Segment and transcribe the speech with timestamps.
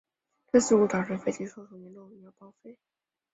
[0.51, 2.75] 这次事故导致飞机受损严重因而报废。